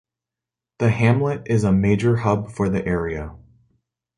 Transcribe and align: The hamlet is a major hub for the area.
The 0.79 0.89
hamlet 0.89 1.43
is 1.45 1.63
a 1.63 1.71
major 1.71 2.15
hub 2.15 2.49
for 2.49 2.69
the 2.69 2.83
area. 2.83 3.35